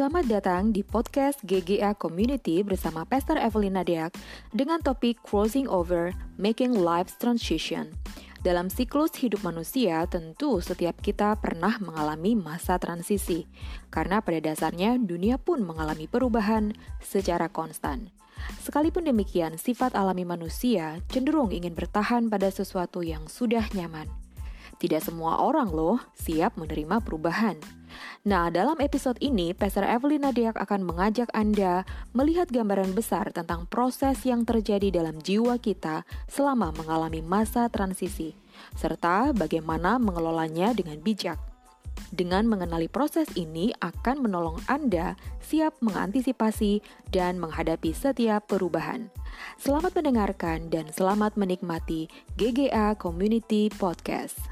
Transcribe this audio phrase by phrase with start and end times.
[0.00, 4.16] Selamat datang di podcast GGA Community bersama Pastor Evelyn Deak
[4.48, 7.92] dengan topik Crossing Over Making Life Transition.
[8.40, 13.44] Dalam siklus hidup manusia, tentu setiap kita pernah mengalami masa transisi,
[13.92, 16.72] karena pada dasarnya dunia pun mengalami perubahan
[17.04, 18.08] secara konstan.
[18.64, 24.08] Sekalipun demikian, sifat alami manusia cenderung ingin bertahan pada sesuatu yang sudah nyaman.
[24.80, 27.60] Tidak semua orang loh siap menerima perubahan.
[28.24, 31.84] Nah, dalam episode ini, Pastor Evelyn Nadiak akan mengajak Anda
[32.16, 38.32] melihat gambaran besar tentang proses yang terjadi dalam jiwa kita selama mengalami masa transisi,
[38.72, 41.36] serta bagaimana mengelolanya dengan bijak.
[42.10, 46.80] Dengan mengenali proses ini akan menolong Anda siap mengantisipasi
[47.12, 49.12] dan menghadapi setiap perubahan.
[49.60, 52.10] Selamat mendengarkan dan selamat menikmati
[52.40, 54.49] GGA Community Podcast.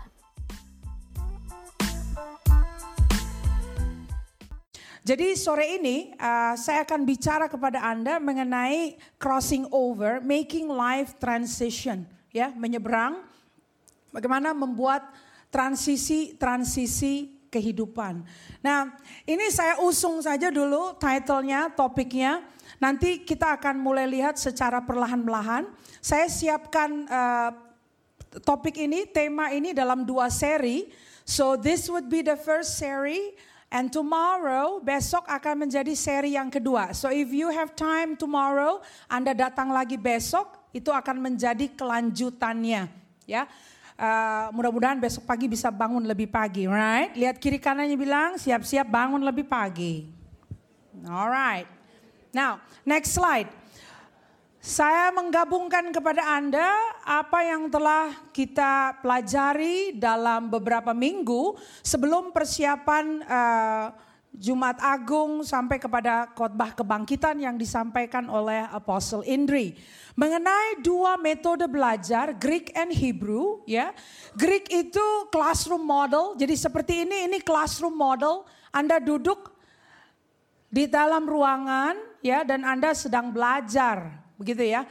[5.09, 12.05] Jadi sore ini uh, saya akan bicara kepada Anda mengenai crossing over, making life transition,
[12.29, 13.25] ya, menyeberang
[14.13, 15.09] bagaimana membuat
[15.49, 18.21] transisi-transisi kehidupan.
[18.61, 22.45] Nah, ini saya usung saja dulu titlenya, topiknya.
[22.77, 25.73] Nanti kita akan mulai lihat secara perlahan-lahan.
[26.05, 27.57] Saya siapkan uh,
[28.45, 30.93] topik ini, tema ini dalam dua seri.
[31.25, 33.33] So this would be the first seri
[33.69, 36.97] And tomorrow, besok akan menjadi seri yang kedua.
[36.97, 38.81] So if you have time tomorrow,
[39.13, 42.89] Anda datang lagi besok, itu akan menjadi kelanjutannya.
[43.29, 43.45] Ya,
[44.01, 47.13] uh, mudah-mudahan besok pagi bisa bangun lebih pagi, right?
[47.13, 50.09] Lihat kiri kanannya bilang, siap-siap bangun lebih pagi.
[51.05, 51.69] Alright.
[52.33, 53.53] Now, next slide.
[54.59, 56.67] Saya menggabungkan kepada Anda
[57.07, 63.87] apa yang telah kita pelajari dalam beberapa minggu sebelum persiapan uh,
[64.35, 69.79] Jumat Agung sampai kepada khotbah kebangkitan yang disampaikan oleh Apostle Indri
[70.19, 73.95] mengenai dua metode belajar Greek and Hebrew ya.
[74.35, 76.35] Greek itu classroom model.
[76.35, 78.43] Jadi seperti ini ini classroom model.
[78.75, 79.55] Anda duduk
[80.67, 81.95] di dalam ruangan
[82.27, 84.87] ya dan Anda sedang belajar begitu ya.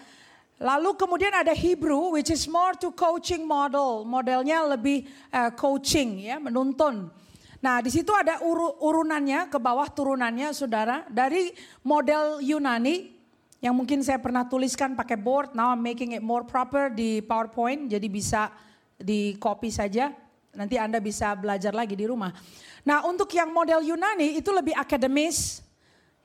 [0.57, 6.41] Lalu kemudian ada Hebrew which is more to coaching model, modelnya lebih uh, coaching ya,
[6.41, 7.13] menuntun.
[7.57, 13.17] Nah, di situ ada ur urunannya ke bawah turunannya Saudara dari model Yunani
[13.57, 17.89] yang mungkin saya pernah tuliskan pakai board, now I'm making it more proper di PowerPoint
[17.89, 18.53] jadi bisa
[18.97, 20.13] di copy saja.
[20.57, 22.33] Nanti Anda bisa belajar lagi di rumah.
[22.81, 25.61] Nah, untuk yang model Yunani itu lebih akademis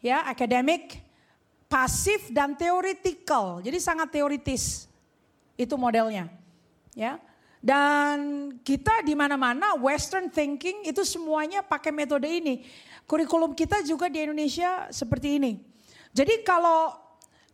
[0.01, 1.01] ya, akademik
[1.73, 3.65] pasif dan teoretikal.
[3.65, 4.85] Jadi sangat teoritis.
[5.57, 6.29] Itu modelnya.
[6.93, 7.17] Ya.
[7.65, 12.69] Dan kita di mana-mana western thinking itu semuanya pakai metode ini.
[13.09, 15.53] Kurikulum kita juga di Indonesia seperti ini.
[16.13, 16.93] Jadi kalau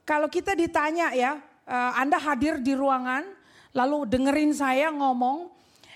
[0.02, 3.22] kalau kita ditanya ya, uh, Anda hadir di ruangan
[3.76, 5.52] lalu dengerin saya ngomong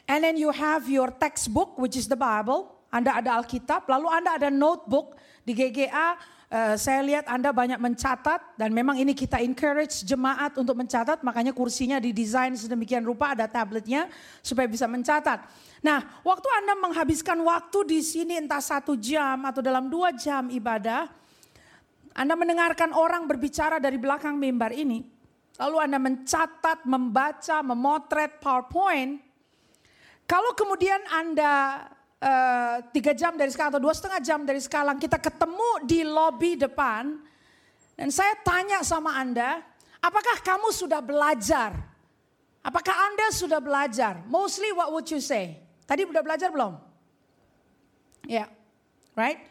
[0.06, 4.36] and then you have your textbook which is the Bible, Anda ada Alkitab, lalu Anda
[4.36, 6.20] ada notebook di GGA
[6.52, 11.48] Uh, saya lihat Anda banyak mencatat dan memang ini kita encourage jemaat untuk mencatat, makanya
[11.56, 14.04] kursinya didesain sedemikian rupa ada tabletnya
[14.44, 15.48] supaya bisa mencatat.
[15.80, 21.08] Nah, waktu Anda menghabiskan waktu di sini entah satu jam atau dalam dua jam ibadah,
[22.12, 25.00] Anda mendengarkan orang berbicara dari belakang mimbar ini,
[25.56, 29.24] lalu Anda mencatat, membaca, memotret PowerPoint,
[30.28, 31.80] kalau kemudian Anda
[32.22, 36.54] uh, tiga jam dari sekarang atau dua setengah jam dari sekarang kita ketemu di lobi
[36.54, 37.18] depan
[37.98, 39.60] dan saya tanya sama Anda,
[40.00, 41.76] apakah kamu sudah belajar?
[42.62, 44.22] Apakah Anda sudah belajar?
[44.30, 45.58] Mostly what would you say?
[45.84, 46.78] Tadi udah belajar belum?
[48.30, 48.48] Ya, yeah.
[49.18, 49.42] right?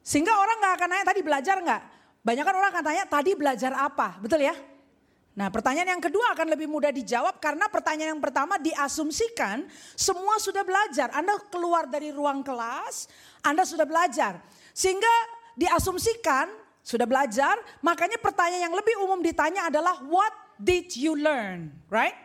[0.00, 1.82] Sehingga orang nggak akan nanya tadi belajar nggak?
[2.24, 4.56] Banyak kan orang akan tanya tadi belajar apa, betul ya?
[5.38, 10.66] Nah pertanyaan yang kedua akan lebih mudah dijawab karena pertanyaan yang pertama diasumsikan semua sudah
[10.66, 11.14] belajar.
[11.14, 13.06] Anda keluar dari ruang kelas,
[13.46, 14.42] Anda sudah belajar.
[14.74, 15.14] Sehingga
[15.54, 16.50] diasumsikan
[16.82, 17.54] sudah belajar,
[17.86, 22.18] makanya pertanyaan yang lebih umum ditanya adalah what did you learn, right?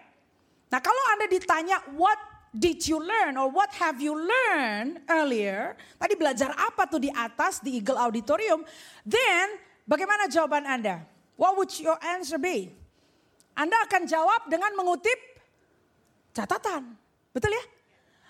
[0.73, 2.17] Nah kalau Anda ditanya what
[2.49, 7.61] did you learn or what have you learned earlier, tadi belajar apa tuh di atas
[7.61, 8.65] di Eagle Auditorium,
[9.05, 11.05] then bagaimana jawaban Anda?
[11.37, 12.82] What would your answer be?
[13.53, 15.19] Anda akan jawab dengan mengutip
[16.33, 16.97] catatan.
[17.33, 17.63] Betul ya?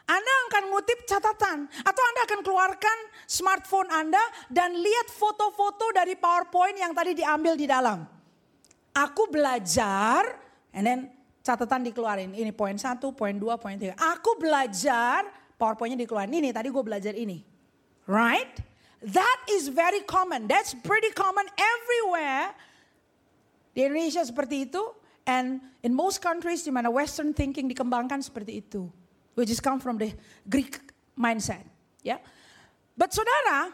[0.04, 4.20] Anda akan mengutip catatan atau Anda akan keluarkan smartphone Anda
[4.52, 8.04] dan lihat foto-foto dari PowerPoint yang tadi diambil di dalam.
[8.94, 10.38] Aku belajar,
[10.76, 11.00] and then
[11.42, 12.36] catatan dikeluarin.
[12.36, 13.96] Ini poin satu, poin dua, poin tiga.
[13.96, 15.24] Aku belajar,
[15.56, 16.36] PowerPointnya dikeluarin.
[16.36, 17.40] Ini tadi gue belajar ini.
[18.04, 18.74] Right?
[19.04, 20.48] that is very common.
[20.48, 22.56] That's pretty common everywhere.
[23.76, 24.84] Di Indonesia seperti itu.
[25.24, 28.92] And in most countries di mana Western thinking dikembangkan seperti itu.
[29.34, 30.12] Which is come from the
[30.46, 30.78] Greek
[31.16, 31.64] mindset.
[32.04, 32.18] Ya.
[32.18, 32.20] Yeah?
[32.94, 33.74] But saudara,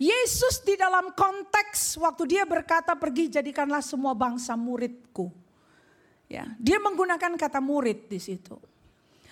[0.00, 5.30] Yesus di dalam konteks waktu dia berkata pergi jadikanlah semua bangsa muridku.
[6.26, 8.58] Ya, dia menggunakan kata murid di situ.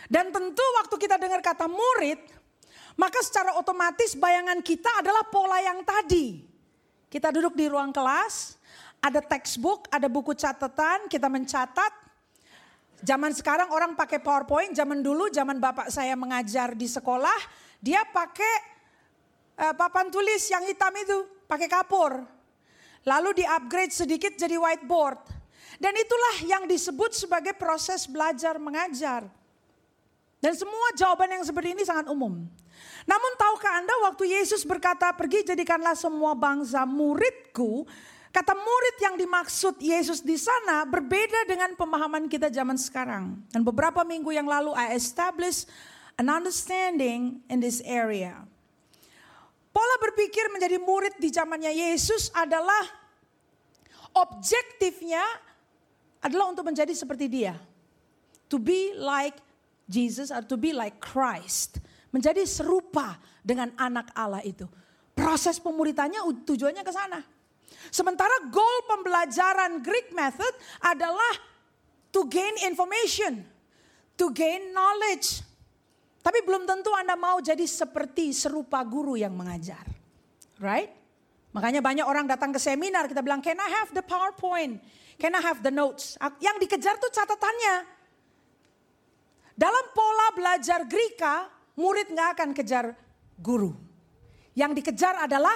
[0.07, 2.21] Dan tentu waktu kita dengar kata murid,
[2.95, 6.47] maka secara otomatis bayangan kita adalah pola yang tadi.
[7.11, 8.61] Kita duduk di ruang kelas,
[9.03, 11.93] ada textbook, ada buku catatan, kita mencatat.
[13.03, 17.35] Zaman sekarang orang pakai PowerPoint, zaman dulu zaman bapak saya mengajar di sekolah,
[17.83, 18.55] dia pakai
[19.59, 22.23] uh, papan tulis yang hitam itu, pakai kapur.
[23.03, 25.19] Lalu di-upgrade sedikit jadi whiteboard.
[25.83, 29.27] Dan itulah yang disebut sebagai proses belajar mengajar.
[30.39, 32.47] Dan semua jawaban yang seperti ini sangat umum.
[33.03, 37.83] Namun tahukah Anda waktu Yesus berkata pergi jadikanlah semua bangsa muridku.
[38.33, 43.37] Kata murid yang dimaksud Yesus di sana berbeda dengan pemahaman kita zaman sekarang.
[43.53, 45.69] Dan beberapa minggu yang lalu I established
[46.17, 48.41] an understanding in this area.
[49.69, 52.89] Pola berpikir menjadi murid di zamannya Yesus adalah
[54.17, 55.21] objektifnya
[56.25, 57.53] adalah untuk menjadi seperti dia.
[58.49, 59.37] To be like
[59.93, 61.85] Jesus or to be like Christ.
[62.13, 64.65] Menjadi serupa dengan anak Allah itu.
[65.13, 67.21] Proses pemuritannya tujuannya ke sana.
[67.93, 71.35] Sementara goal pembelajaran Greek method adalah
[72.13, 73.45] to gain information,
[74.17, 75.45] to gain knowledge.
[76.23, 79.83] Tapi belum tentu Anda mau jadi seperti serupa guru yang mengajar.
[80.63, 80.95] Right?
[81.53, 84.81] Makanya banyak orang datang ke seminar, kita bilang, can I have the PowerPoint?
[85.21, 86.17] Can I have the notes?
[86.41, 87.75] Yang dikejar tuh catatannya.
[89.53, 92.97] Dalam pola belajar Greka, murid nggak akan kejar
[93.37, 93.77] guru.
[94.57, 95.55] Yang dikejar adalah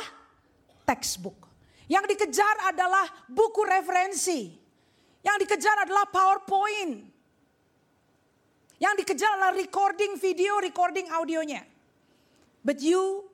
[0.85, 1.46] textbook.
[1.87, 4.51] Yang dikejar adalah buku referensi.
[5.23, 7.07] Yang dikejar adalah PowerPoint.
[8.83, 11.63] Yang dikejar adalah recording video, recording audionya.
[12.67, 13.31] But you,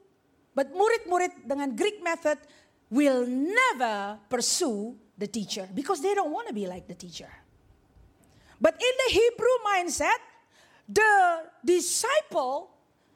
[0.52, 2.36] but murid-murid dengan Greek method
[2.92, 7.32] will never pursue the teacher because they don't want to be like the teacher.
[8.60, 10.20] But in the Hebrew mindset,
[10.92, 12.71] The disciple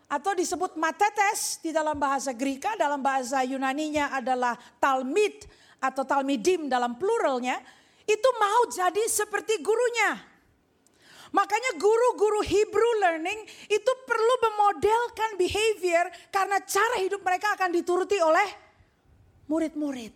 [0.06, 5.46] atau disebut matetes di dalam bahasa Greka, dalam bahasa Yunaninya adalah talmid
[5.82, 7.58] atau talmidim dalam pluralnya,
[8.06, 10.22] itu mau jadi seperti gurunya.
[11.34, 18.46] Makanya guru-guru Hebrew learning itu perlu memodelkan behavior karena cara hidup mereka akan dituruti oleh
[19.50, 20.14] murid-murid.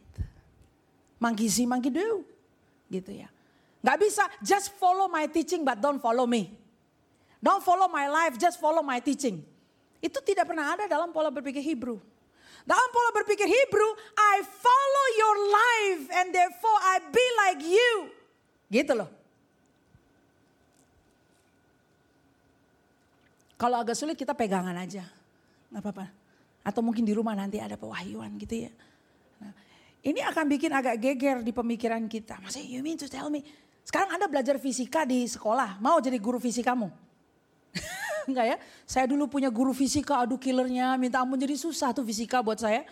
[1.19, 2.25] Manggizi manggidu
[2.89, 3.29] gitu ya.
[3.83, 6.57] Gak bisa just follow my teaching but don't follow me.
[7.43, 9.43] Don't follow my life, just follow my teaching.
[10.01, 12.01] Itu tidak pernah ada dalam pola berpikir Hebrew.
[12.65, 17.93] Dalam pola berpikir Hebrew, I follow your life and therefore I be like you.
[18.73, 19.09] Gitu loh.
[23.61, 25.05] Kalau agak sulit kita pegangan aja.
[25.69, 26.09] Gak apa-apa.
[26.65, 28.73] Atau mungkin di rumah nanti ada pewahyuan gitu ya.
[29.41, 29.53] Nah,
[30.01, 32.41] ini akan bikin agak geger di pemikiran kita.
[32.41, 33.45] Maksudnya you mean to tell me.
[33.85, 35.77] Sekarang Anda belajar fisika di sekolah.
[35.77, 36.89] Mau jadi guru fisikamu?
[38.29, 42.45] Enggak ya, saya dulu punya guru fisika, aduh killernya, minta ampun jadi susah tuh fisika
[42.45, 42.85] buat saya.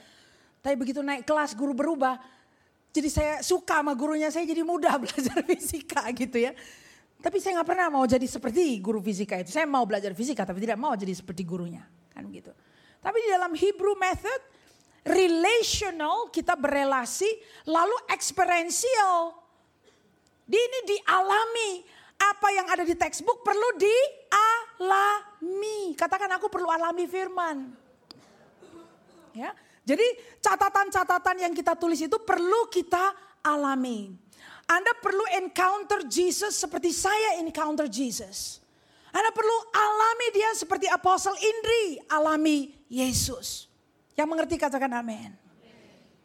[0.64, 2.18] Tapi begitu naik kelas guru berubah,
[2.88, 6.52] jadi saya suka sama gurunya, saya jadi mudah belajar fisika gitu ya.
[7.18, 9.50] Tapi saya nggak pernah mau jadi seperti guru fisika itu.
[9.50, 11.82] Saya mau belajar fisika tapi tidak mau jadi seperti gurunya.
[12.14, 12.54] Kan gitu.
[13.02, 14.40] Tapi di dalam Hebrew method,
[15.02, 17.26] relational kita berelasi,
[17.66, 19.34] lalu experiential.
[20.48, 21.70] Ini dialami
[22.18, 23.98] apa yang ada di textbook perlu dialami.
[25.94, 27.70] Katakan aku perlu alami firman.
[29.32, 29.54] Ya.
[29.86, 30.04] Jadi
[30.44, 34.12] catatan-catatan yang kita tulis itu perlu kita alami.
[34.68, 38.60] Anda perlu encounter Jesus seperti saya encounter Jesus.
[39.08, 43.72] Anda perlu alami dia seperti Apostle Indri alami Yesus.
[44.12, 45.47] Yang mengerti katakan amin.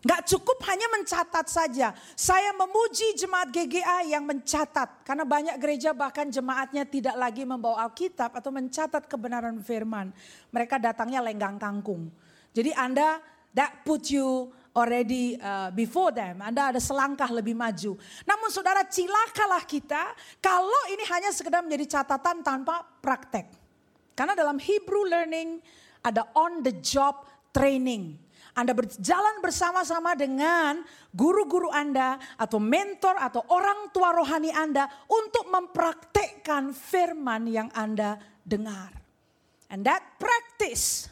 [0.04, 1.96] Gak cukup hanya mencatat saja.
[2.12, 5.08] Saya memuji jemaat GGA yang mencatat.
[5.08, 10.12] Karena banyak gereja bahkan jemaatnya tidak lagi membawa Alkitab atau mencatat kebenaran firman.
[10.52, 12.12] Mereka datangnya lenggang kangkung.
[12.52, 13.24] Jadi Anda,
[13.56, 16.44] that put you already uh, before them.
[16.44, 17.96] Anda ada selangkah lebih maju.
[18.28, 20.12] Namun saudara cilakalah kita
[20.44, 23.48] kalau ini hanya sekedar menjadi catatan tanpa praktek.
[24.20, 25.64] Karena dalam Hebrew learning
[26.04, 28.23] ada on the job training.
[28.54, 36.70] Anda berjalan bersama-sama dengan guru-guru Anda atau mentor atau orang tua rohani Anda untuk mempraktekkan
[36.70, 38.94] firman yang Anda dengar.
[39.74, 41.10] And that practice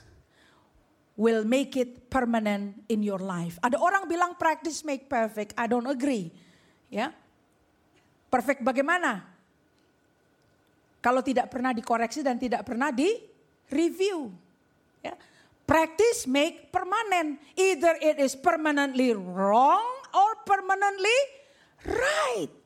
[1.18, 3.58] will make it permanent in your life.
[3.66, 5.58] Ada orang bilang practice make perfect.
[5.58, 6.30] I don't agree.
[6.94, 7.10] Ya.
[8.30, 9.26] Perfect bagaimana?
[11.02, 13.10] Kalau tidak pernah dikoreksi dan tidak pernah di
[13.74, 14.30] review.
[15.02, 15.18] Ya.
[15.66, 17.40] Practice make permanent.
[17.56, 21.20] Either it is permanently wrong or permanently
[21.88, 22.62] right.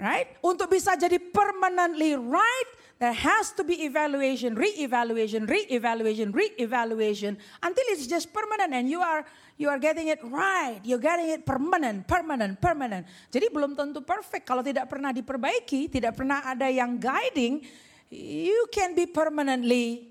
[0.00, 0.28] Right?
[0.40, 8.04] Untuk bisa jadi permanently right, there has to be evaluation, re-evaluation, re-evaluation, re-evaluation until it's
[8.04, 9.24] just permanent and you are
[9.56, 13.04] you are getting it right, you're getting it permanent, permanent, permanent.
[13.32, 17.64] Jadi belum tentu perfect kalau tidak pernah diperbaiki, tidak pernah ada yang guiding,
[18.12, 20.09] you can be permanently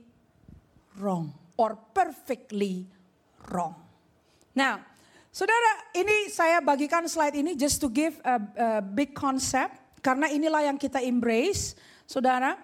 [0.98, 1.30] wrong
[1.60, 2.88] or perfectly
[3.52, 3.78] wrong.
[4.56, 4.82] Now,
[5.30, 10.66] Saudara, ini saya bagikan slide ini just to give a, a big concept karena inilah
[10.66, 11.78] yang kita embrace,
[12.10, 12.58] Saudara.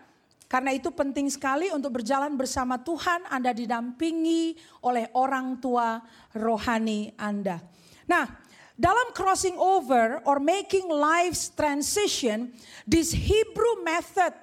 [0.45, 4.53] Karena itu penting sekali untuk berjalan bersama Tuhan, Anda didampingi
[4.85, 5.97] oleh orang tua
[6.37, 7.57] rohani Anda.
[8.05, 8.29] Nah,
[8.77, 12.53] dalam crossing over or making life's transition,
[12.85, 14.37] this Hebrew method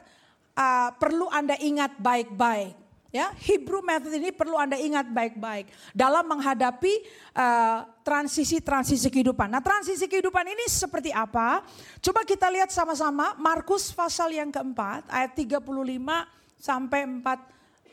[0.59, 2.82] uh, perlu Anda ingat baik-baik.
[3.13, 7.05] Ya, Hebrew method ini perlu Anda ingat baik-baik dalam menghadapi
[7.37, 9.53] uh, transisi-transisi kehidupan.
[9.53, 11.61] Nah, transisi kehidupan ini seperti apa?
[12.01, 15.61] Coba kita lihat sama-sama Markus pasal yang keempat ayat 35
[16.57, 17.05] sampai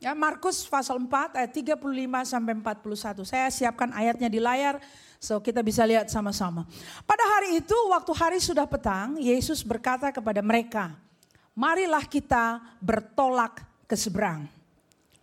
[0.00, 1.76] Ya, Markus pasal 4 ayat 35
[2.24, 3.28] sampai 41.
[3.28, 4.80] Saya siapkan ayatnya di layar
[5.20, 6.64] so kita bisa lihat sama-sama.
[7.04, 10.96] Pada hari itu waktu hari sudah petang, Yesus berkata kepada mereka,
[11.58, 14.46] marilah kita bertolak ke seberang.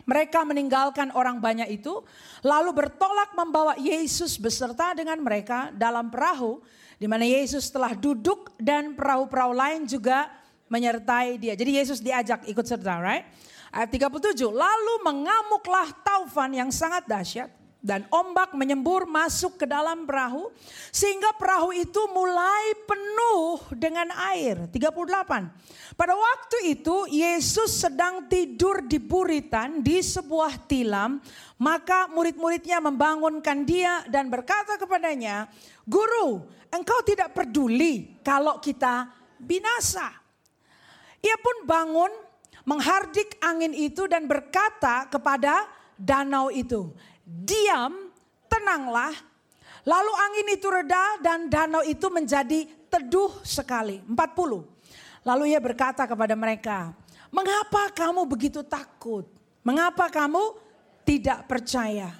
[0.06, 2.04] Mereka meninggalkan orang banyak itu,
[2.44, 6.62] lalu bertolak membawa Yesus beserta dengan mereka dalam perahu,
[7.00, 10.30] di mana Yesus telah duduk dan perahu-perahu lain juga
[10.70, 11.58] menyertai dia.
[11.58, 13.26] Jadi Yesus diajak ikut serta, right?
[13.74, 17.50] Ayat 37, lalu mengamuklah taufan yang sangat dahsyat
[17.84, 20.50] dan ombak menyembur masuk ke dalam perahu
[20.90, 24.66] sehingga perahu itu mulai penuh dengan air.
[24.74, 25.94] 38.
[25.94, 31.22] Pada waktu itu Yesus sedang tidur di buritan di sebuah tilam,
[31.62, 35.46] maka murid-muridnya membangunkan dia dan berkata kepadanya,
[35.86, 36.42] "Guru,
[36.74, 40.10] engkau tidak peduli kalau kita binasa."
[41.22, 42.12] Ia pun bangun,
[42.66, 45.64] menghardik angin itu dan berkata kepada
[45.96, 46.92] danau itu,
[47.26, 48.14] diam,
[48.46, 49.12] tenanglah.
[49.82, 53.98] Lalu angin itu reda dan danau itu menjadi teduh sekali.
[54.06, 55.26] 40.
[55.26, 56.94] Lalu ia berkata kepada mereka,
[57.34, 59.26] mengapa kamu begitu takut?
[59.66, 60.54] Mengapa kamu
[61.02, 62.14] tidak percaya?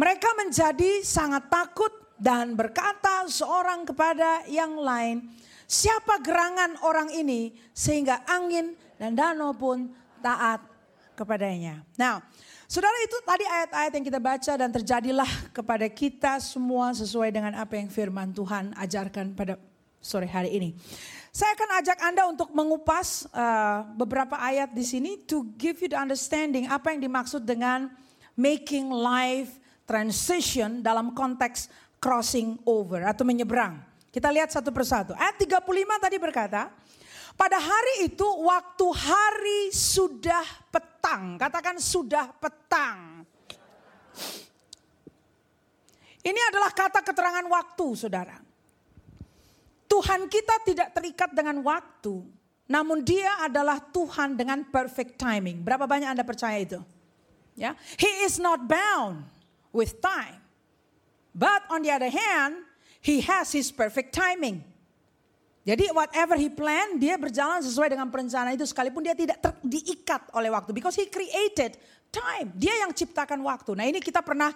[0.00, 5.28] Mereka menjadi sangat takut dan berkata seorang kepada yang lain,
[5.68, 9.92] siapa gerangan orang ini sehingga angin dan danau pun
[10.24, 10.64] taat
[11.12, 11.84] kepadanya.
[12.00, 12.24] Nah,
[12.68, 17.80] Saudara itu tadi ayat-ayat yang kita baca dan terjadilah kepada kita semua sesuai dengan apa
[17.80, 19.56] yang firman Tuhan ajarkan pada
[20.04, 20.76] sore hari ini.
[21.32, 25.96] Saya akan ajak Anda untuk mengupas uh, beberapa ayat di sini to give you the
[25.96, 27.88] understanding apa yang dimaksud dengan
[28.36, 29.56] making life
[29.88, 33.80] transition dalam konteks crossing over atau menyeberang.
[34.12, 35.16] Kita lihat satu persatu.
[35.16, 36.68] Ayat 35 tadi berkata,
[37.38, 40.42] pada hari itu waktu hari sudah
[40.74, 41.38] petang.
[41.38, 43.22] Katakan sudah petang.
[46.18, 48.36] Ini adalah kata keterangan waktu saudara.
[49.86, 52.26] Tuhan kita tidak terikat dengan waktu.
[52.68, 55.64] Namun dia adalah Tuhan dengan perfect timing.
[55.64, 56.82] Berapa banyak Anda percaya itu?
[57.56, 59.24] Ya, He is not bound
[59.72, 60.42] with time.
[61.32, 62.66] But on the other hand,
[63.00, 64.66] He has His perfect timing.
[65.68, 70.32] Jadi whatever he plan, dia berjalan sesuai dengan perencanaan itu sekalipun dia tidak ter, diikat
[70.32, 70.72] oleh waktu.
[70.72, 71.76] Because he created
[72.08, 72.48] time.
[72.56, 73.76] Dia yang ciptakan waktu.
[73.76, 74.48] Nah ini kita pernah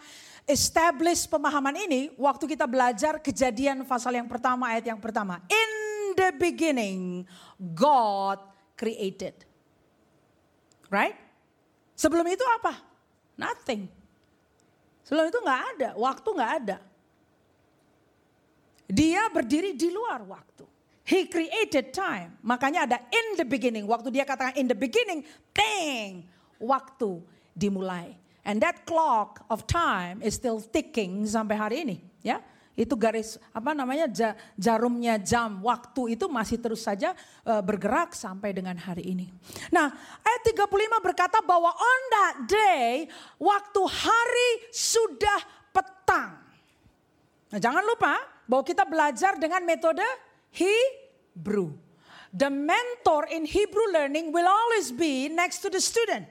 [0.49, 5.45] establish pemahaman ini waktu kita belajar kejadian pasal yang pertama, ayat yang pertama.
[5.53, 5.71] In
[6.17, 7.29] the beginning,
[7.61, 8.41] God
[8.73, 9.37] created.
[10.89, 11.21] Right?
[11.93, 12.81] Sebelum itu apa?
[13.37, 13.85] Nothing.
[15.05, 16.79] Sebelum itu nggak ada, waktu nggak ada.
[18.89, 20.72] Dia berdiri di luar waktu.
[21.03, 22.39] He created time.
[22.47, 23.91] Makanya ada in the beginning.
[23.91, 26.23] Waktu dia katakan in the beginning, bang,
[26.63, 27.19] waktu
[27.59, 28.15] dimulai.
[28.47, 32.43] And that clock of time is still ticking sampai hari ini, ya.
[32.73, 34.09] Itu garis apa namanya
[34.57, 37.13] jarumnya jam waktu itu masih terus saja
[37.45, 39.29] uh, bergerak sampai dengan hari ini.
[39.69, 39.93] Nah,
[40.25, 40.73] ayat 35
[41.05, 43.07] berkata bahwa on that day
[43.37, 46.41] waktu hari sudah petang.
[47.53, 48.17] Nah, jangan lupa
[48.49, 51.75] bahwa kita belajar dengan metode Hebrew.
[52.33, 56.29] The mentor in Hebrew learning will always be next to the student.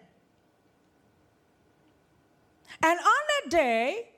[2.82, 4.10] And on that day,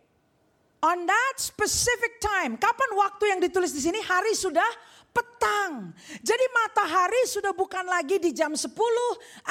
[0.79, 3.99] on that specific time, kapan waktu yang ditulis di sini?
[3.99, 4.67] Hari sudah
[5.11, 5.91] petang.
[6.23, 8.71] Jadi matahari sudah bukan lagi di jam 10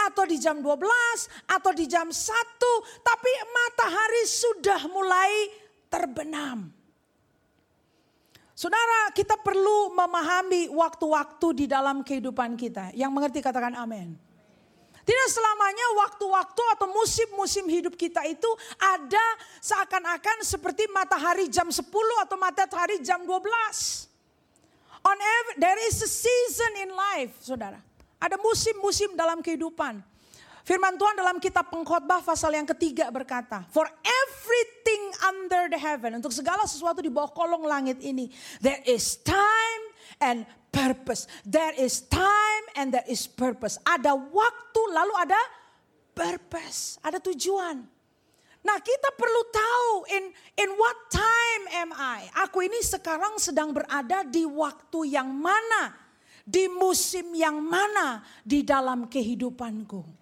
[0.08, 0.80] atau di jam 12
[1.48, 2.24] atau di jam 1,
[3.04, 5.32] tapi matahari sudah mulai
[5.92, 6.81] terbenam.
[8.62, 12.94] Saudara, kita perlu memahami waktu-waktu di dalam kehidupan kita.
[12.94, 14.14] Yang mengerti katakan amin.
[15.02, 18.46] Tidak selamanya waktu-waktu atau musim-musim hidup kita itu
[18.78, 19.26] ada
[19.58, 21.82] seakan-akan seperti matahari jam 10
[22.22, 23.42] atau matahari jam 12.
[25.10, 27.82] On every, there is a season in life, saudara.
[28.22, 29.98] Ada musim-musim dalam kehidupan.
[30.62, 36.30] Firman Tuhan dalam kitab pengkhotbah pasal yang ketiga berkata, For everything under the heaven, untuk
[36.30, 38.30] segala sesuatu di bawah kolong langit ini,
[38.62, 39.82] there is time
[40.22, 41.26] and purpose.
[41.42, 43.74] There is time and there is purpose.
[43.82, 45.40] Ada waktu lalu ada
[46.14, 47.82] purpose, ada tujuan.
[48.62, 50.24] Nah kita perlu tahu in
[50.62, 52.30] in what time am I?
[52.46, 55.98] Aku ini sekarang sedang berada di waktu yang mana?
[56.46, 60.21] Di musim yang mana di dalam kehidupanku?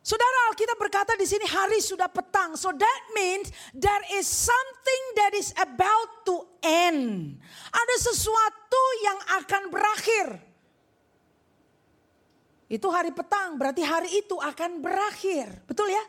[0.00, 2.56] Saudara Alkitab berkata di sini hari sudah petang.
[2.56, 7.36] So that means there is something that is about to end.
[7.68, 10.26] Ada sesuatu yang akan berakhir.
[12.70, 15.50] Itu hari petang, berarti hari itu akan berakhir.
[15.66, 16.04] Betul ya?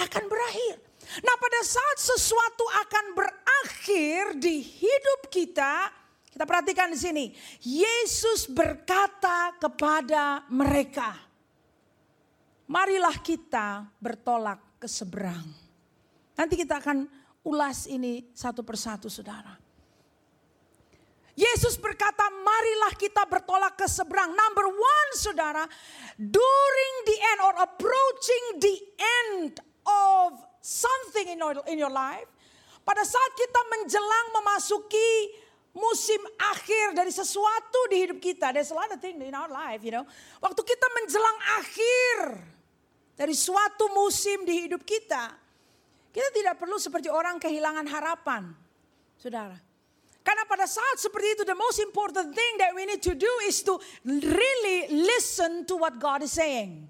[0.00, 0.76] akan berakhir.
[1.20, 5.92] Nah, pada saat sesuatu akan berakhir di hidup kita,
[6.32, 7.24] kita perhatikan di sini.
[7.62, 11.14] Yesus berkata kepada mereka,
[12.70, 15.44] "Marilah kita bertolak ke seberang."
[16.34, 17.06] Nanti kita akan
[17.46, 19.64] ulas ini satu persatu, Saudara.
[21.34, 24.30] Yesus berkata, marilah kita bertolak ke seberang.
[24.30, 25.66] Number one, saudara,
[26.14, 32.30] during the end or approaching the end of something in your, in your life,
[32.86, 35.10] pada saat kita menjelang memasuki
[35.74, 36.22] musim
[36.54, 39.90] akhir dari sesuatu di hidup kita, there's a lot of things in our life, you
[39.90, 40.06] know.
[40.38, 42.18] Waktu kita menjelang akhir
[43.14, 45.30] dari suatu musim di hidup kita,
[46.10, 48.50] kita tidak perlu seperti orang kehilangan harapan,
[49.18, 49.58] saudara.
[50.24, 53.60] Karena pada saat seperti itu, the most important thing that we need to do is
[53.60, 56.88] to really listen to what God is saying.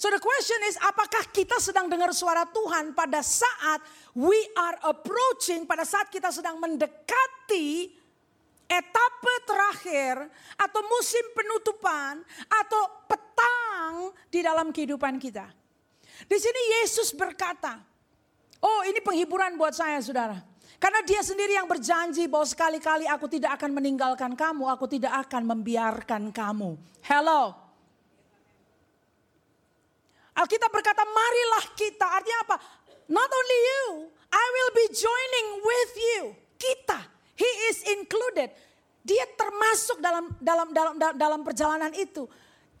[0.00, 3.84] So the question is apakah kita sedang dengar suara Tuhan pada saat
[4.16, 7.99] we are approaching, pada saat kita sedang mendekati
[8.70, 15.50] etape terakhir atau musim penutupan atau petang di dalam kehidupan kita.
[16.30, 17.82] Di sini Yesus berkata,
[18.62, 20.38] oh ini penghiburan buat saya saudara.
[20.80, 25.44] Karena dia sendiri yang berjanji bahwa sekali-kali aku tidak akan meninggalkan kamu, aku tidak akan
[25.44, 26.78] membiarkan kamu.
[27.04, 27.52] Hello.
[30.40, 32.06] Alkitab berkata marilah kita.
[32.06, 32.56] Artinya apa?
[33.12, 33.84] Not only you,
[34.32, 36.20] I will be joining with you.
[36.56, 37.00] Kita,
[37.40, 38.52] he is included.
[39.00, 42.28] Dia termasuk dalam dalam dalam dalam perjalanan itu.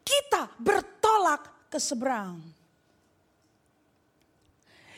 [0.04, 2.36] Kita bertolak ke seberang.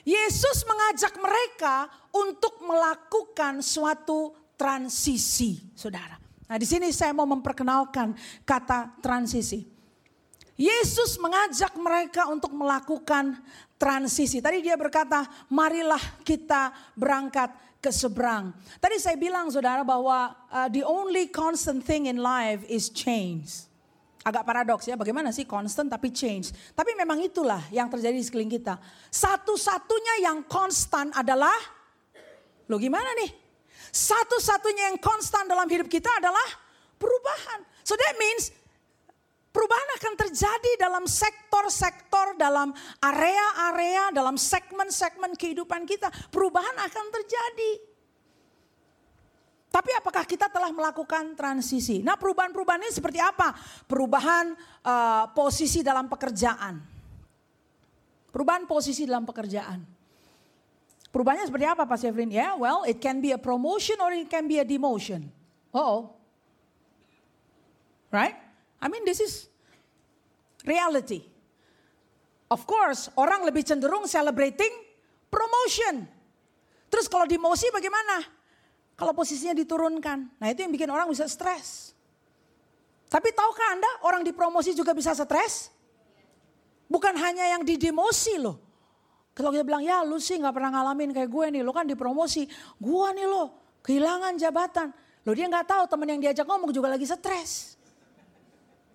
[0.03, 6.19] Yesus mengajak mereka untuk melakukan suatu transisi, Saudara.
[6.51, 9.63] Nah, di sini saya mau memperkenalkan kata transisi.
[10.59, 13.39] Yesus mengajak mereka untuk melakukan
[13.79, 14.43] transisi.
[14.43, 17.51] Tadi dia berkata, marilah kita berangkat
[17.83, 18.55] ke seberang.
[18.79, 23.67] Tadi saya bilang saudara bahwa uh, the only constant thing in life is change.
[24.23, 26.55] Agak paradoks ya, bagaimana sih constant tapi change.
[26.79, 28.79] Tapi memang itulah yang terjadi di sekeliling kita.
[29.11, 31.59] Satu-satunya yang konstan adalah,
[32.71, 33.35] lo gimana nih?
[33.91, 36.47] Satu-satunya yang konstan dalam hidup kita adalah
[37.03, 37.67] perubahan.
[37.83, 38.55] So that means
[39.53, 42.73] Perubahan akan terjadi dalam sektor-sektor, dalam
[43.05, 46.09] area-area, dalam segmen-segmen kehidupan kita.
[46.33, 47.73] Perubahan akan terjadi.
[49.73, 52.05] Tapi apakah kita telah melakukan transisi?
[52.05, 53.57] Nah perubahan-perubahan ini seperti apa?
[53.89, 54.53] Perubahan
[54.85, 56.77] uh, posisi dalam pekerjaan.
[58.33, 59.81] Perubahan posisi dalam pekerjaan.
[61.13, 62.33] Perubahannya seperti apa Pak Sevrin?
[62.33, 65.29] Ya, yeah, well it can be a promotion or it can be a demotion.
[65.73, 66.17] Oh,
[68.13, 68.42] right?
[68.83, 69.47] I mean this is
[70.67, 71.23] reality.
[72.51, 74.75] Of course, orang lebih cenderung celebrating
[75.31, 76.05] promotion.
[76.93, 78.21] Terus kalau demosi bagaimana?
[78.99, 80.37] Kalau posisinya diturunkan.
[80.37, 81.97] Nah itu yang bikin orang bisa stres.
[83.09, 85.73] Tapi tahukah Anda orang dipromosi juga bisa stres?
[86.93, 88.61] Bukan hanya yang didemosi loh.
[89.33, 91.63] Kalau kita bilang ya lu sih gak pernah ngalamin kayak gue nih.
[91.65, 92.45] Lu kan dipromosi.
[92.77, 94.93] Gue nih loh kehilangan jabatan.
[95.25, 97.81] Loh dia gak tahu temen yang diajak ngomong juga lagi stres.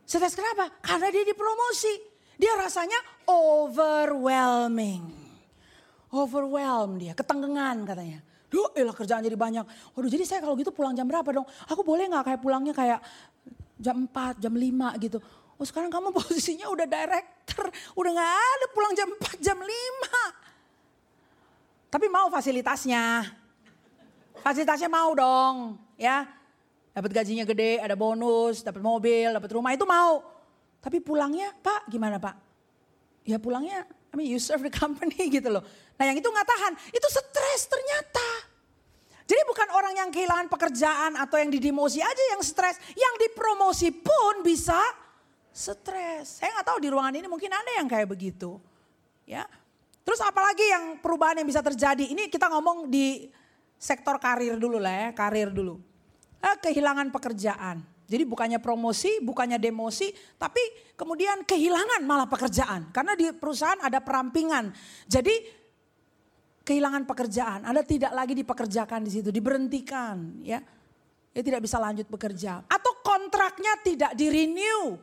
[0.08, 0.72] Stres kenapa?
[0.80, 1.92] Karena dia dipromosi.
[2.40, 2.96] Dia rasanya
[3.28, 5.28] overwhelming.
[6.08, 8.24] overwhelmed dia, ketenggengan katanya.
[8.48, 9.68] Duh, elah kerjaan jadi banyak.
[9.92, 11.44] Waduh, jadi saya kalau gitu pulang jam berapa dong?
[11.68, 13.04] Aku boleh nggak kayak pulangnya kayak
[13.76, 15.20] jam 4, jam 5 gitu.
[15.60, 17.68] Oh sekarang kamu posisinya udah director,
[18.00, 21.92] udah nggak ada pulang jam 4, jam 5.
[21.92, 23.28] Tapi mau fasilitasnya.
[24.40, 26.37] Fasilitasnya mau dong, ya.
[26.98, 30.26] Dapat gajinya gede, ada bonus, dapat mobil, dapat rumah itu mau.
[30.82, 32.34] Tapi pulangnya, Pak, gimana Pak?
[33.22, 35.62] Ya pulangnya, I mean you serve the company gitu loh.
[35.94, 38.50] Nah yang itu nggak tahan, itu stres ternyata.
[39.30, 42.82] Jadi bukan orang yang kehilangan pekerjaan atau yang didemosi aja yang stres.
[42.98, 44.82] Yang dipromosi pun bisa
[45.54, 46.42] stres.
[46.42, 48.58] Saya nggak tahu di ruangan ini mungkin ada yang kayak begitu.
[49.30, 49.46] Ya.
[50.02, 52.10] Terus apalagi yang perubahan yang bisa terjadi.
[52.10, 53.30] Ini kita ngomong di
[53.76, 55.78] sektor karir dulu lah ya, karir dulu.
[56.38, 57.82] Eh, kehilangan pekerjaan.
[58.08, 60.08] Jadi bukannya promosi, bukannya demosi,
[60.40, 60.64] tapi
[60.96, 62.88] kemudian kehilangan malah pekerjaan.
[62.96, 64.72] Karena di perusahaan ada perampingan.
[65.04, 65.36] Jadi
[66.64, 70.64] kehilangan pekerjaan, Anda tidak lagi dipekerjakan di situ, diberhentikan, ya.
[71.36, 72.66] Ya tidak bisa lanjut bekerja.
[72.66, 74.98] Atau kontraknya tidak di-renew.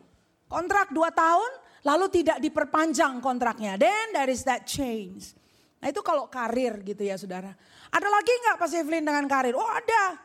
[0.49, 1.51] Kontrak dua tahun,
[1.85, 3.77] lalu tidak diperpanjang kontraknya.
[3.77, 5.37] Then there is that change.
[5.79, 7.53] Nah itu kalau karir gitu ya saudara.
[7.93, 9.55] Ada lagi nggak Pak Evelyn dengan karir?
[9.55, 10.17] Oh ada.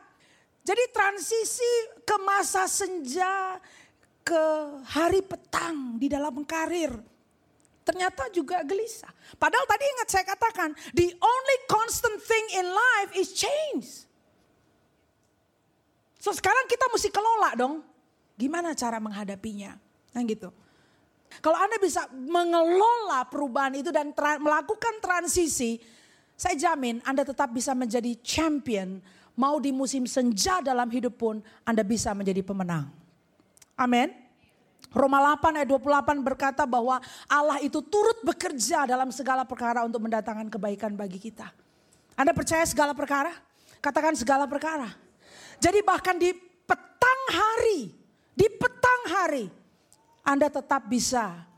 [0.70, 1.72] Jadi transisi
[2.06, 3.58] ke masa senja,
[4.22, 4.44] ke
[4.86, 6.94] hari petang di dalam karir
[7.82, 9.10] ternyata juga gelisah.
[9.34, 14.06] Padahal tadi ingat saya katakan, the only constant thing in life is change.
[16.22, 17.82] So sekarang kita mesti kelola dong,
[18.38, 19.74] gimana cara menghadapinya.
[20.14, 20.54] Nah gitu.
[21.42, 25.82] Kalau Anda bisa mengelola perubahan itu dan tra melakukan transisi,
[26.38, 29.02] saya jamin Anda tetap bisa menjadi champion.
[29.40, 32.92] Mau di musim senja dalam hidup pun Anda bisa menjadi pemenang.
[33.72, 34.12] Amin.
[34.92, 40.52] Roma 8 ayat 28 berkata bahwa Allah itu turut bekerja dalam segala perkara untuk mendatangkan
[40.52, 41.48] kebaikan bagi kita.
[42.20, 43.32] Anda percaya segala perkara?
[43.80, 44.92] Katakan segala perkara.
[45.56, 46.36] Jadi bahkan di
[46.68, 47.96] petang hari,
[48.36, 49.48] di petang hari,
[50.20, 51.48] Anda tetap bisa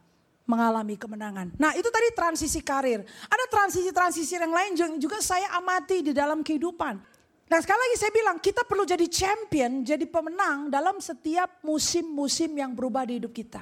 [0.47, 1.57] mengalami kemenangan.
[1.59, 3.03] Nah itu tadi transisi karir.
[3.27, 7.12] Ada transisi-transisi yang lain juga saya amati di dalam kehidupan.
[7.53, 12.73] Nah sekali lagi saya bilang kita perlu jadi champion, jadi pemenang dalam setiap musim-musim yang
[12.73, 13.61] berubah di hidup kita.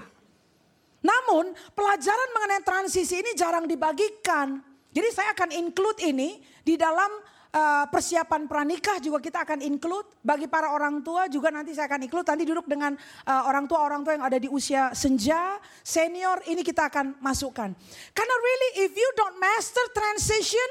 [1.03, 4.63] Namun pelajaran mengenai transisi ini jarang dibagikan.
[4.95, 7.11] Jadi saya akan include ini di dalam
[7.51, 10.07] uh, persiapan pranikah juga kita akan include.
[10.23, 12.31] Bagi para orang tua juga nanti saya akan include.
[12.31, 12.95] Nanti duduk dengan
[13.27, 17.75] uh, orang tua-orang tua yang ada di usia senja, senior ini kita akan masukkan.
[18.15, 20.69] Karena really if you don't master transition,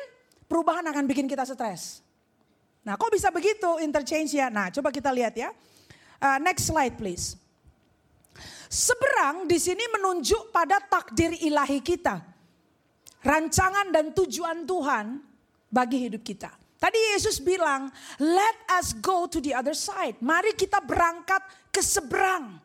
[0.48, 2.08] perubahan akan bikin kita stres.
[2.84, 4.48] Nah kok bisa begitu interchange ya?
[4.48, 5.52] Nah coba kita lihat ya.
[6.20, 7.36] Uh, next slide please.
[8.70, 12.22] Seberang di sini menunjuk pada takdir ilahi kita.
[13.26, 15.20] Rancangan dan tujuan Tuhan
[15.68, 16.54] bagi hidup kita.
[16.80, 17.92] Tadi Yesus bilang,
[18.24, 20.16] let us go to the other side.
[20.24, 21.44] Mari kita berangkat
[21.76, 22.56] ke seberang.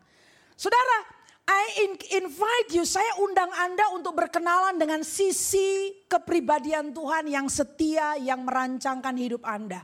[0.54, 0.98] Saudara,
[1.44, 1.90] I
[2.22, 9.18] invite you, saya undang Anda untuk berkenalan dengan sisi kepribadian Tuhan yang setia, yang merancangkan
[9.18, 9.82] hidup Anda.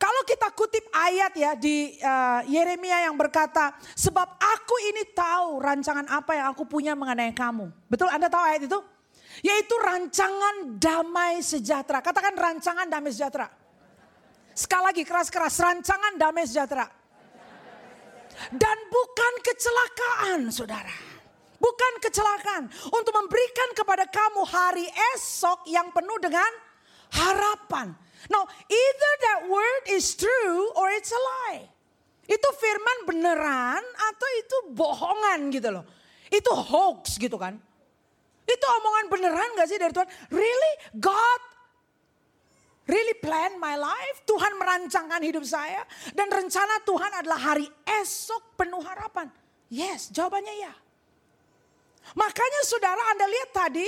[0.00, 6.08] Kalau kita kutip ayat ya di uh, Yeremia yang berkata, sebab aku ini tahu rancangan
[6.08, 7.68] apa yang aku punya mengenai kamu.
[7.84, 8.80] Betul Anda tahu ayat itu?
[9.44, 12.00] Yaitu rancangan damai sejahtera.
[12.00, 13.52] Katakan rancangan damai sejahtera.
[14.56, 16.88] Sekali lagi keras-keras, rancangan damai sejahtera.
[18.48, 20.96] Dan bukan kecelakaan saudara.
[21.60, 22.72] Bukan kecelakaan.
[22.88, 26.48] Untuk memberikan kepada kamu hari esok yang penuh dengan
[27.12, 27.92] harapan.
[28.28, 31.64] No, either that word is true or it's a lie.
[32.28, 35.84] Itu firman beneran atau itu bohongan gitu loh.
[36.28, 37.56] Itu hoax gitu kan.
[38.44, 40.10] Itu omongan beneran gak sih dari Tuhan?
[40.28, 40.72] Really?
[40.98, 41.40] God
[42.90, 44.26] really plan my life?
[44.26, 45.86] Tuhan merancangkan hidup saya.
[46.10, 49.30] Dan rencana Tuhan adalah hari esok penuh harapan.
[49.70, 50.74] Yes, jawabannya ya.
[52.18, 53.86] Makanya saudara Anda lihat tadi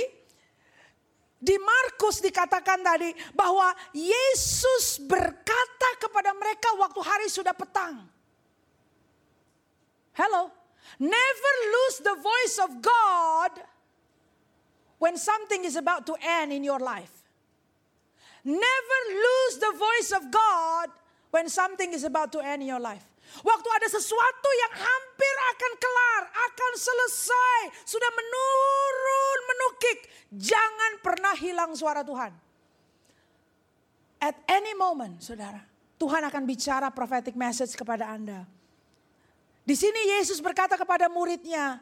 [1.43, 7.99] di Markus dikatakan tadi bahwa Yesus berkata kepada mereka waktu hari sudah petang.
[10.15, 10.47] Hello,
[11.03, 13.51] never lose the voice of God
[15.03, 17.11] when something is about to end in your life.
[18.47, 20.87] Never lose the voice of God
[21.35, 23.03] when something is about to end in your life.
[23.41, 29.99] Waktu ada sesuatu yang hampir akan kelar, akan selesai, sudah menurun, menukik,
[30.37, 32.29] jangan pernah hilang suara Tuhan.
[34.21, 35.65] At any moment, saudara,
[35.97, 38.45] Tuhan akan bicara prophetic message kepada Anda.
[39.63, 41.81] Di sini Yesus berkata kepada muridnya,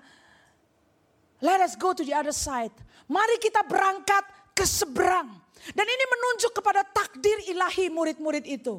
[1.41, 2.73] Let us go to the other side.
[3.09, 5.41] Mari kita berangkat ke seberang.
[5.73, 8.77] Dan ini menunjuk kepada takdir ilahi murid-murid itu.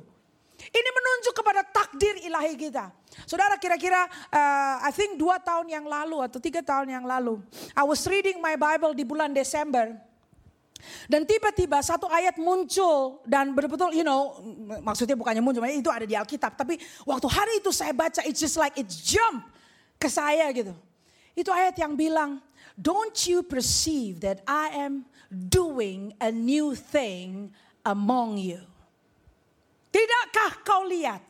[0.71, 2.95] Ini menunjuk kepada takdir ilahi kita.
[3.27, 7.43] Saudara kira-kira uh, I think dua tahun yang lalu atau tiga tahun yang lalu.
[7.75, 9.91] I was reading my Bible di bulan Desember.
[11.07, 14.35] Dan tiba-tiba satu ayat muncul dan betul-betul you know
[14.83, 16.75] maksudnya bukannya muncul itu ada di Alkitab tapi
[17.07, 19.47] waktu hari itu saya baca it's just like it jump
[19.99, 20.75] ke saya gitu.
[21.39, 22.43] Itu ayat yang bilang
[22.75, 27.55] don't you perceive that I am doing a new thing
[27.87, 28.72] among you.
[29.93, 31.21] Tidakkah kau lihat?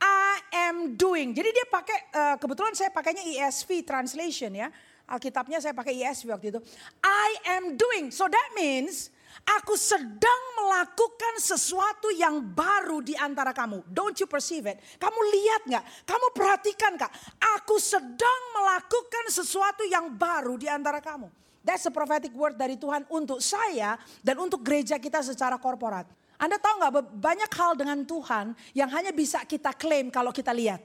[0.00, 1.36] I am doing.
[1.36, 4.72] Jadi dia pakai uh, kebetulan saya pakainya ESV translation ya.
[5.04, 6.60] Alkitabnya saya pakai ESV waktu itu.
[7.04, 8.08] I am doing.
[8.08, 9.12] So that means
[9.44, 13.84] aku sedang melakukan sesuatu yang baru di antara kamu.
[13.92, 14.80] Don't you perceive it?
[14.96, 15.84] Kamu lihat nggak?
[16.08, 17.12] Kamu perhatikan kak?
[17.60, 21.28] Aku sedang melakukan sesuatu yang baru di antara kamu.
[21.60, 26.08] That's a prophetic word dari Tuhan untuk saya dan untuk gereja kita secara korporat.
[26.40, 30.80] Anda tahu nggak banyak hal dengan Tuhan yang hanya bisa kita klaim kalau kita lihat.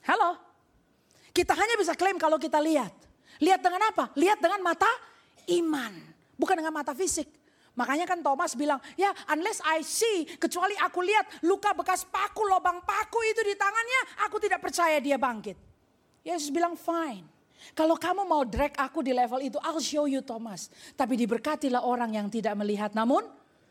[0.00, 0.40] Halo?
[1.36, 2.88] Kita hanya bisa klaim kalau kita lihat.
[3.36, 4.08] Lihat dengan apa?
[4.16, 4.88] Lihat dengan mata
[5.52, 5.92] iman.
[6.40, 7.28] Bukan dengan mata fisik.
[7.76, 12.80] Makanya kan Thomas bilang, ya unless I see, kecuali aku lihat luka bekas paku, lubang
[12.82, 15.56] paku itu di tangannya, aku tidak percaya dia bangkit.
[16.24, 17.24] Yesus bilang fine.
[17.76, 20.72] Kalau kamu mau drag aku di level itu, I'll show you Thomas.
[20.96, 23.24] Tapi diberkatilah orang yang tidak melihat namun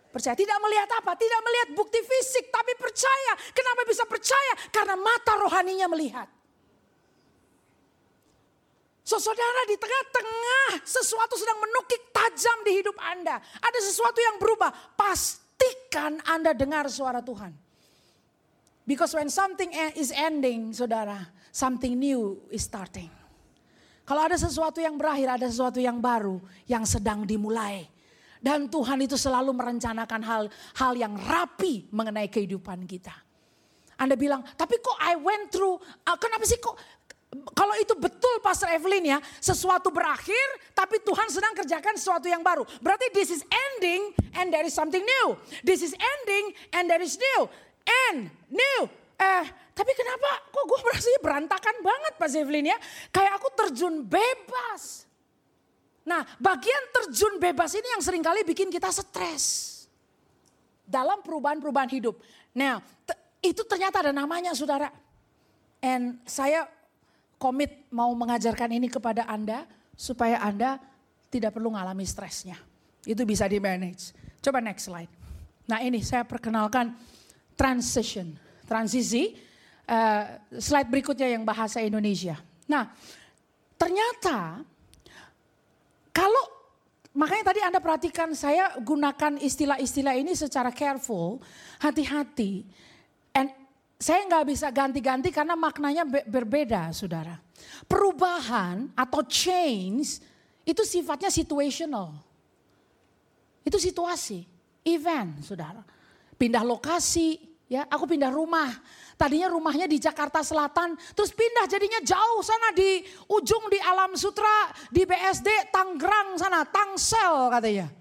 [0.10, 0.34] Percaya.
[0.34, 1.14] Tidak melihat apa?
[1.14, 3.34] Tidak melihat bukti fisik, tapi percaya.
[3.54, 4.54] Kenapa bisa percaya?
[4.74, 6.26] Karena mata rohaninya melihat.
[9.06, 13.42] So saudara di tengah-tengah sesuatu sedang menukik tajam di hidup Anda.
[13.42, 14.70] Ada sesuatu yang berubah.
[14.94, 17.54] Pastikan Anda dengar suara Tuhan.
[18.86, 23.10] Because when something e- is ending, saudara, something new is starting.
[24.02, 27.86] Kalau ada sesuatu yang berakhir, ada sesuatu yang baru yang sedang dimulai.
[28.40, 33.12] Dan Tuhan itu selalu merencanakan hal-hal yang rapi mengenai kehidupan kita.
[34.00, 35.76] Anda bilang, tapi kok I went through,
[36.08, 36.80] uh, kenapa sih kok
[37.54, 42.66] kalau itu betul Pastor Evelyn ya, sesuatu berakhir tapi Tuhan sedang kerjakan sesuatu yang baru.
[42.82, 45.38] Berarti this is ending and there is something new.
[45.62, 47.42] This is ending and there is new.
[47.86, 48.80] And new.
[49.20, 52.78] Eh, tapi kenapa kok gue merasa berantakan banget Pastor Evelyn ya.
[53.12, 55.09] Kayak aku terjun bebas.
[56.10, 59.78] Nah bagian terjun bebas ini yang sering kali bikin kita stres.
[60.90, 62.18] Dalam perubahan-perubahan hidup.
[62.58, 62.82] Nah
[63.46, 64.90] itu ternyata ada namanya saudara.
[65.86, 66.66] And saya
[67.38, 69.70] komit mau mengajarkan ini kepada Anda.
[69.94, 70.82] Supaya Anda
[71.30, 72.58] tidak perlu mengalami stresnya.
[73.06, 74.16] Itu bisa di manage.
[74.42, 75.12] Coba next slide.
[75.70, 76.98] Nah ini saya perkenalkan
[77.54, 78.34] transition.
[78.66, 79.38] Transisi.
[79.90, 82.38] Uh, slide berikutnya yang bahasa Indonesia.
[82.66, 82.90] Nah
[83.78, 84.66] ternyata
[86.20, 86.44] kalau
[87.16, 91.40] makanya tadi Anda perhatikan saya gunakan istilah-istilah ini secara careful,
[91.80, 92.68] hati-hati.
[93.32, 93.48] And
[93.96, 97.40] saya nggak bisa ganti-ganti karena maknanya berbeda, saudara.
[97.88, 100.20] Perubahan atau change
[100.68, 102.20] itu sifatnya situational.
[103.64, 104.44] Itu situasi,
[104.84, 105.80] event, saudara.
[106.36, 107.40] Pindah lokasi,
[107.72, 108.76] ya, aku pindah rumah.
[109.20, 114.72] Tadinya rumahnya di Jakarta Selatan, terus pindah jadinya jauh sana di ujung di Alam Sutra,
[114.88, 117.92] di BSD Tanggerang sana, Tangsel katanya.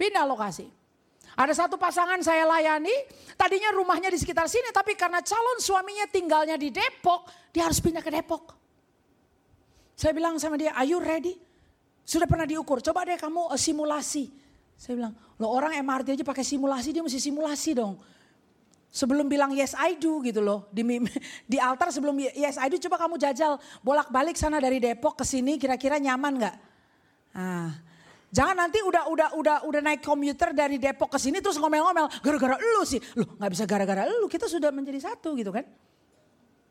[0.00, 0.64] Pindah lokasi.
[1.36, 2.94] Ada satu pasangan saya layani,
[3.36, 8.00] tadinya rumahnya di sekitar sini, tapi karena calon suaminya tinggalnya di Depok, dia harus pindah
[8.00, 8.56] ke Depok.
[9.92, 11.36] Saya bilang sama dia, are you ready?
[12.00, 14.32] Sudah pernah diukur, coba deh kamu eh, simulasi.
[14.72, 18.00] Saya bilang, lo orang MRT aja pakai simulasi, dia mesti simulasi dong.
[18.94, 20.70] Sebelum bilang yes I do gitu loh.
[20.70, 20.86] Di,
[21.50, 25.58] di altar sebelum yes I do coba kamu jajal bolak-balik sana dari Depok ke sini
[25.58, 26.56] kira-kira nyaman nggak?
[27.34, 27.74] Nah,
[28.30, 32.54] jangan nanti udah udah udah udah naik komuter dari Depok ke sini terus ngomel-ngomel gara-gara
[32.54, 33.02] lu sih.
[33.18, 35.66] Lu nggak bisa gara-gara lu, kita sudah menjadi satu gitu kan.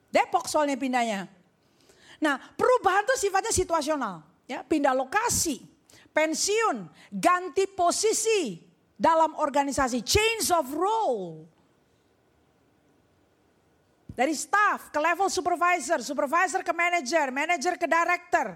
[0.07, 1.27] Depok soalnya pindahnya.
[2.23, 5.59] Nah, perubahan tuh sifatnya situasional, ya, pindah lokasi,
[6.15, 8.63] pensiun, ganti posisi
[8.95, 11.51] dalam organisasi, change of role.
[14.13, 18.53] Dari staff ke level supervisor, supervisor ke manager, manager ke director.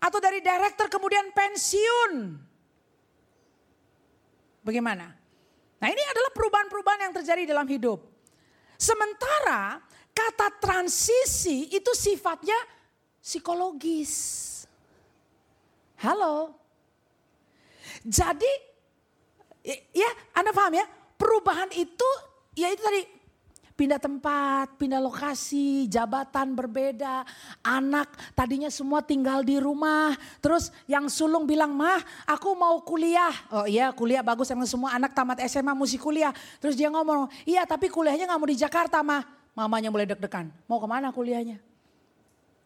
[0.00, 2.12] Atau dari director kemudian pensiun.
[4.64, 5.12] Bagaimana?
[5.76, 8.00] Nah ini adalah perubahan-perubahan yang terjadi dalam hidup.
[8.80, 9.76] Sementara
[10.16, 12.56] kata transisi itu sifatnya
[13.20, 14.12] psikologis.
[16.00, 16.56] Halo.
[18.04, 18.52] Jadi
[19.92, 20.86] ya Anda paham ya,
[21.20, 22.08] perubahan itu
[22.56, 23.15] ya itu tadi
[23.76, 27.22] pindah tempat, pindah lokasi, jabatan berbeda,
[27.60, 30.16] anak tadinya semua tinggal di rumah.
[30.40, 33.30] Terus yang sulung bilang, mah aku mau kuliah.
[33.52, 36.32] Oh iya kuliah bagus emang semua anak tamat SMA mesti kuliah.
[36.58, 39.22] Terus dia ngomong, iya tapi kuliahnya gak mau di Jakarta mah.
[39.52, 41.60] Mamanya mulai deg-degan, mau ke mana kuliahnya?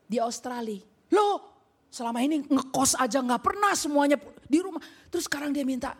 [0.06, 0.82] Di Australia.
[1.10, 1.50] Loh
[1.90, 4.14] selama ini ngekos aja gak pernah semuanya
[4.46, 4.82] di rumah.
[5.10, 5.98] Terus sekarang dia minta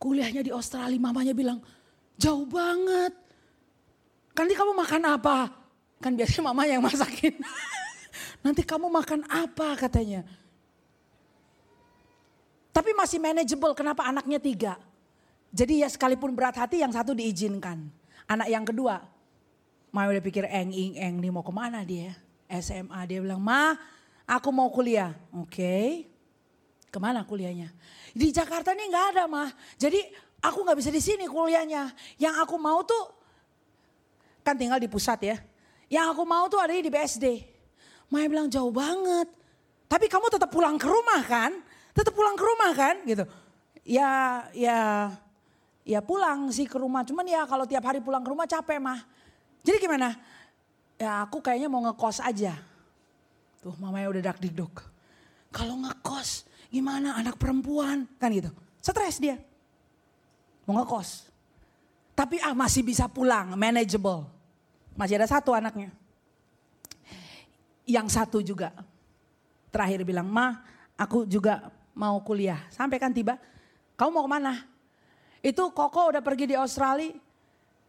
[0.00, 0.96] kuliahnya di Australia.
[0.96, 1.60] Mamanya bilang,
[2.16, 3.23] jauh banget.
[4.34, 5.50] Nanti kamu makan apa?
[6.02, 7.38] Kan biasanya mama yang masakin.
[8.44, 10.26] Nanti kamu makan apa katanya.
[12.74, 14.74] Tapi masih manageable, kenapa anaknya tiga?
[15.54, 17.86] Jadi ya sekalipun berat hati yang satu diizinkan.
[18.26, 18.98] Anak yang kedua,
[19.94, 22.18] Mama udah pikir eng ing eng nih mau ke mana dia?
[22.50, 23.78] SMA dia bilang, ma
[24.26, 25.14] aku mau kuliah.
[25.30, 25.86] Oke, okay.
[26.90, 27.70] ke mana kuliahnya?
[28.10, 29.54] Di Jakarta nih nggak ada mah.
[29.78, 30.02] Jadi
[30.42, 31.94] aku nggak bisa di sini kuliahnya.
[32.18, 33.23] Yang aku mau tuh
[34.44, 35.36] kan tinggal di pusat ya.
[35.88, 37.26] Yang aku mau tuh ada di BSD.
[38.12, 39.26] Maya bilang jauh banget.
[39.88, 41.50] Tapi kamu tetap pulang ke rumah kan?
[41.96, 42.94] Tetap pulang ke rumah kan?
[43.08, 43.24] Gitu.
[43.84, 45.10] Ya, ya,
[45.82, 47.02] ya pulang sih ke rumah.
[47.08, 49.00] Cuman ya kalau tiap hari pulang ke rumah capek mah.
[49.64, 50.12] Jadi gimana?
[51.00, 52.54] Ya aku kayaknya mau ngekos aja.
[53.64, 54.84] Tuh mamanya udah dak diduk.
[55.48, 58.50] Kalau ngekos gimana anak perempuan kan gitu.
[58.82, 59.40] Stres dia.
[60.68, 61.30] Mau ngekos.
[62.14, 64.33] Tapi ah masih bisa pulang, manageable.
[64.94, 65.90] Masih ada satu anaknya.
[67.84, 68.72] Yang satu juga
[69.68, 70.62] terakhir bilang, ma
[70.94, 72.62] aku juga mau kuliah.
[72.70, 73.36] Sampai kan tiba,
[73.98, 74.52] kamu mau ke mana?
[75.44, 77.12] Itu Koko udah pergi di Australia,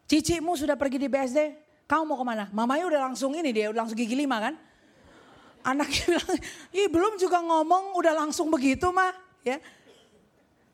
[0.10, 1.40] cicimu sudah pergi di BSD,
[1.88, 2.46] kamu mau ke mana?
[2.52, 4.54] Mamanya udah langsung ini dia, udah langsung gigi lima kan.
[5.66, 6.34] Anaknya bilang,
[6.74, 9.14] ih belum juga ngomong udah langsung begitu mah.
[9.46, 9.62] ya.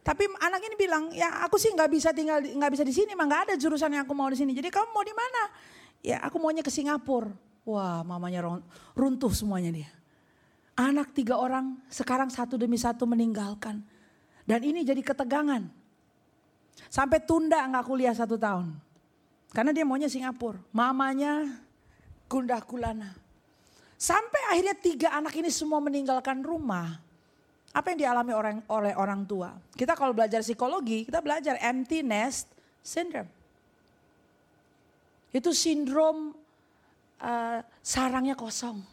[0.01, 3.29] Tapi anak ini bilang, ya aku sih nggak bisa tinggal, nggak bisa di sini, mah
[3.29, 4.57] nggak ada jurusan yang aku mau di sini.
[4.57, 5.43] Jadi kamu mau di mana?
[6.01, 7.29] Ya aku maunya ke Singapura.
[7.61, 8.41] Wah mamanya
[8.97, 9.89] runtuh semuanya dia.
[10.73, 13.85] Anak tiga orang sekarang satu demi satu meninggalkan.
[14.49, 15.69] Dan ini jadi ketegangan.
[16.89, 18.73] Sampai tunda nggak kuliah satu tahun.
[19.53, 20.57] Karena dia maunya Singapura.
[20.73, 21.45] Mamanya
[22.25, 23.13] gundah gulana.
[24.01, 26.97] Sampai akhirnya tiga anak ini semua meninggalkan rumah.
[27.71, 28.33] Apa yang dialami
[28.65, 29.53] oleh orang tua?
[29.77, 32.49] Kita kalau belajar psikologi, kita belajar empty nest
[32.81, 33.29] syndrome.
[35.31, 36.35] Itu sindrom
[37.23, 38.83] uh, sarangnya kosong.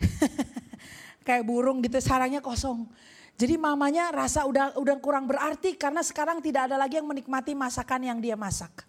[1.26, 2.88] Kayak burung gitu sarangnya kosong.
[3.34, 8.06] Jadi mamanya rasa udah udah kurang berarti karena sekarang tidak ada lagi yang menikmati masakan
[8.06, 8.86] yang dia masak.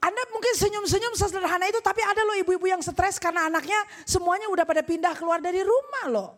[0.00, 3.76] Anda mungkin senyum-senyum sesederhana itu tapi ada loh ibu-ibu yang stres karena anaknya
[4.08, 6.30] semuanya udah pada pindah keluar dari rumah loh.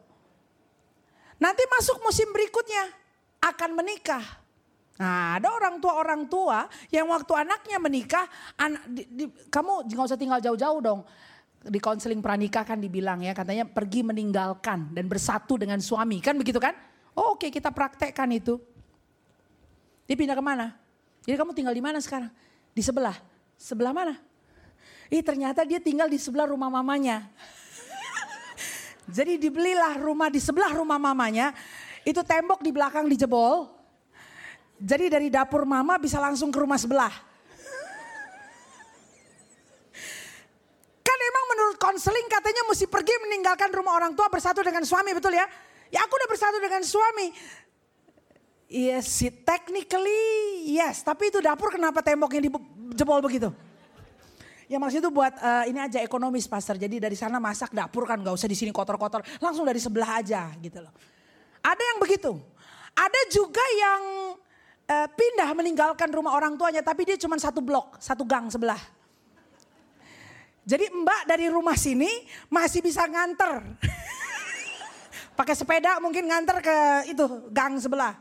[1.38, 2.90] Nanti masuk musim berikutnya
[3.38, 4.41] akan menikah.
[5.02, 10.20] Nah ada orang tua-orang tua yang waktu anaknya menikah, anak, di, di, kamu nggak usah
[10.20, 11.02] tinggal jauh-jauh dong.
[11.62, 16.62] Di konseling pranikah kan dibilang ya katanya pergi meninggalkan dan bersatu dengan suami kan begitu
[16.62, 16.78] kan?
[17.18, 18.62] Oh, Oke okay, kita praktekkan itu.
[20.06, 20.78] Dia pindah ke mana?
[21.26, 22.30] Jadi kamu tinggal di mana sekarang?
[22.70, 23.18] Di sebelah
[23.62, 24.18] Sebelah mana?
[25.06, 27.30] Ih ternyata dia tinggal di sebelah rumah mamanya.
[29.16, 31.54] Jadi dibelilah rumah di sebelah rumah mamanya.
[32.02, 33.70] Itu tembok di belakang dijebol.
[34.82, 37.14] Jadi dari dapur mama bisa langsung ke rumah sebelah.
[41.06, 45.38] Kan emang menurut konseling katanya mesti pergi meninggalkan rumah orang tua bersatu dengan suami betul
[45.38, 45.46] ya?
[45.86, 47.30] Ya aku udah bersatu dengan suami.
[48.66, 50.18] Yes, technically
[50.74, 51.06] yes.
[51.06, 52.50] Tapi itu dapur kenapa temboknya
[52.90, 53.54] jebol begitu.
[54.66, 56.74] Ya maksudnya itu buat uh, ini aja ekonomis pastor.
[56.74, 59.22] Jadi dari sana masak dapur kan gak usah di sini kotor-kotor.
[59.38, 60.90] Langsung dari sebelah aja gitu loh.
[61.62, 62.34] Ada yang begitu.
[62.96, 64.02] Ada juga yang
[64.92, 68.78] uh, pindah meninggalkan rumah orang tuanya tapi dia cuma satu blok, satu gang sebelah.
[70.62, 72.08] Jadi mbak dari rumah sini
[72.52, 73.64] masih bisa nganter.
[75.38, 76.76] Pakai sepeda mungkin nganter ke
[77.10, 78.14] itu gang sebelah.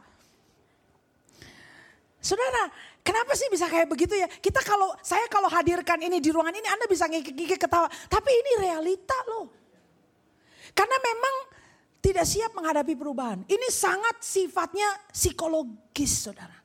[2.22, 2.70] Saudara,
[3.02, 4.30] Kenapa sih bisa kayak begitu ya?
[4.30, 8.52] Kita kalau saya kalau hadirkan ini di ruangan ini Anda bisa ngikik-ngikik ketawa, tapi ini
[8.62, 9.50] realita loh.
[10.78, 11.36] Karena memang
[11.98, 13.42] tidak siap menghadapi perubahan.
[13.50, 16.61] Ini sangat sifatnya psikologis, Saudara.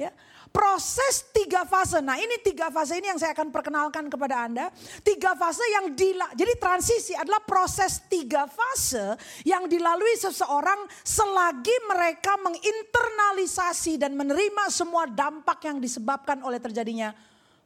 [0.00, 0.16] Ya.
[0.48, 2.00] Proses tiga fase.
[2.00, 4.72] Nah ini tiga fase ini yang saya akan perkenalkan kepada Anda.
[5.04, 9.12] Tiga fase yang dila, jadi transisi adalah proses tiga fase
[9.44, 17.12] yang dilalui seseorang selagi mereka menginternalisasi dan menerima semua dampak yang disebabkan oleh terjadinya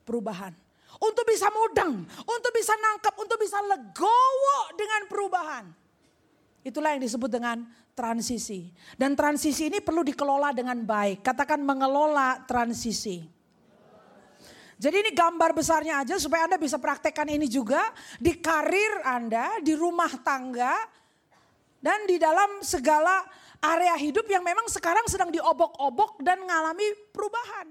[0.03, 0.51] perubahan.
[0.99, 5.64] Untuk bisa mudeng, untuk bisa nangkep, untuk bisa legowo dengan perubahan.
[6.66, 7.62] Itulah yang disebut dengan
[7.95, 8.68] transisi.
[8.99, 11.22] Dan transisi ini perlu dikelola dengan baik.
[11.22, 13.22] Katakan mengelola transisi.
[14.74, 17.80] Jadi ini gambar besarnya aja supaya Anda bisa praktekkan ini juga
[18.18, 20.74] di karir Anda, di rumah tangga,
[21.78, 23.22] dan di dalam segala
[23.62, 26.84] area hidup yang memang sekarang sedang diobok-obok dan mengalami
[27.14, 27.62] perubahan.